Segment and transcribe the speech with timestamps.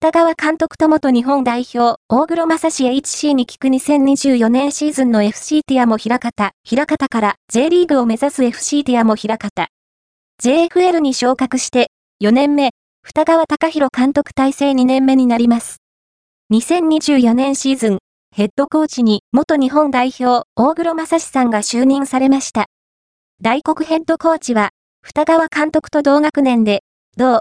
[0.00, 9.66] 二川監督と元日本代表、大黒正史 HC に聞く2024年シーズンの FC ティアも平方、平方から J リーグを目指す FC ティアも平方。
[10.40, 11.90] JFL に昇格して、
[12.22, 12.70] 4年目、
[13.02, 15.78] 二川隆弘監督体制2年目になります。
[16.52, 17.98] 2024年シーズン、
[18.32, 22.66] ヘッドコーチに元日本代表、大黒正史さんが就任されました。
[23.42, 24.70] 大黒ヘッドコーチは、
[25.02, 26.84] 二川監督と同学年で、
[27.16, 27.36] 同